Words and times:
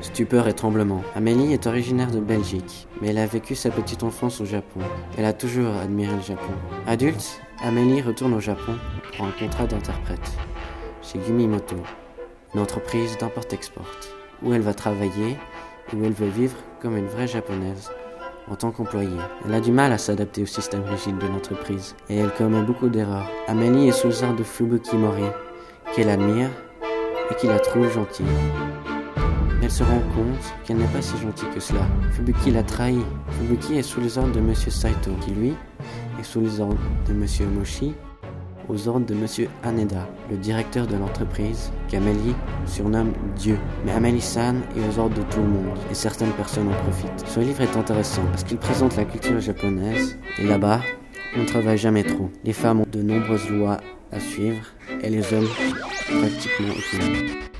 Stupeur 0.00 0.48
et 0.48 0.54
tremblement. 0.54 1.02
Amélie 1.14 1.52
est 1.52 1.66
originaire 1.66 2.10
de 2.10 2.20
Belgique, 2.20 2.88
mais 3.00 3.08
elle 3.08 3.18
a 3.18 3.26
vécu 3.26 3.54
sa 3.54 3.70
petite 3.70 4.02
enfance 4.02 4.40
au 4.40 4.44
Japon. 4.44 4.80
Elle 5.18 5.24
a 5.24 5.32
toujours 5.32 5.74
admiré 5.76 6.14
le 6.14 6.22
Japon. 6.22 6.52
Adulte, 6.86 7.40
Amélie 7.62 8.00
retourne 8.00 8.34
au 8.34 8.40
Japon 8.40 8.76
pour 9.16 9.26
un 9.26 9.32
contrat 9.32 9.66
d'interprète 9.66 10.32
chez 11.02 11.18
Gumimoto, 11.18 11.76
une 12.54 12.60
entreprise 12.60 13.18
d'import-export, 13.18 13.90
où 14.42 14.52
elle 14.52 14.62
va 14.62 14.74
travailler 14.74 15.36
et 15.92 15.96
où 15.96 16.04
elle 16.04 16.12
veut 16.12 16.28
vivre 16.28 16.56
comme 16.80 16.96
une 16.96 17.06
vraie 17.06 17.28
japonaise 17.28 17.90
en 18.48 18.56
tant 18.56 18.70
qu'employée. 18.70 19.10
Elle 19.44 19.54
a 19.54 19.60
du 19.60 19.72
mal 19.72 19.92
à 19.92 19.98
s'adapter 19.98 20.42
au 20.42 20.46
système 20.46 20.84
rigide 20.84 21.18
de 21.18 21.26
l'entreprise 21.26 21.94
et 22.08 22.16
elle 22.16 22.32
commet 22.32 22.62
beaucoup 22.62 22.88
d'erreurs. 22.88 23.30
Amélie 23.48 23.88
est 23.88 23.92
sous 23.92 24.08
le 24.08 24.36
de 24.36 24.42
Fubuki 24.42 24.96
Mori, 24.96 25.24
qu'elle 25.94 26.08
admire 26.08 26.50
et 27.30 27.34
qui 27.34 27.46
la 27.46 27.58
trouve 27.58 27.92
gentille. 27.92 28.26
Elle 29.62 29.70
se 29.70 29.82
rend 29.82 30.00
compte 30.14 30.54
qu'elle 30.64 30.78
n'est 30.78 30.86
pas 30.86 31.02
si 31.02 31.16
gentille 31.18 31.48
que 31.54 31.60
cela. 31.60 31.86
Fubuki 32.12 32.50
l'a 32.50 32.62
trahi. 32.62 32.98
Fubuki 33.28 33.76
est 33.76 33.82
sous 33.82 34.00
les 34.00 34.16
ordres 34.16 34.32
de 34.32 34.40
Monsieur 34.40 34.70
Saito, 34.70 35.12
qui 35.20 35.32
lui 35.32 35.54
est 36.18 36.22
sous 36.22 36.40
les 36.40 36.60
ordres 36.60 36.80
de 37.06 37.12
Monsieur 37.12 37.46
Moshi, 37.46 37.94
aux 38.68 38.88
ordres 38.88 39.06
de 39.06 39.14
Monsieur 39.14 39.48
Haneda, 39.62 40.08
le 40.30 40.36
directeur 40.36 40.86
de 40.86 40.96
l'entreprise, 40.96 41.72
qu'Amélie 41.88 42.34
surnomme 42.66 43.12
Dieu. 43.36 43.58
Mais 43.84 43.92
Amélie-san 43.92 44.56
est 44.76 44.88
aux 44.88 44.98
ordres 44.98 45.16
de 45.16 45.22
tout 45.30 45.40
le 45.40 45.48
monde, 45.48 45.78
et 45.90 45.94
certaines 45.94 46.32
personnes 46.32 46.68
en 46.68 46.82
profitent. 46.84 47.26
Ce 47.26 47.40
livre 47.40 47.60
est 47.60 47.76
intéressant 47.76 48.22
parce 48.30 48.44
qu'il 48.44 48.58
présente 48.58 48.96
la 48.96 49.04
culture 49.04 49.40
japonaise, 49.40 50.16
et 50.38 50.46
là-bas, 50.46 50.80
on 51.36 51.40
ne 51.40 51.46
travaille 51.46 51.78
jamais 51.78 52.02
trop. 52.02 52.30
Les 52.44 52.52
femmes 52.52 52.80
ont 52.80 52.86
de 52.90 53.02
nombreuses 53.02 53.48
lois 53.50 53.78
à 54.10 54.20
suivre, 54.20 54.64
et 55.02 55.10
les 55.10 55.34
hommes 55.34 55.48
pratiquement 56.10 56.74
autonome. 56.74 57.59